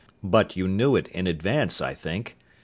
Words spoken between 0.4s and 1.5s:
you knew it in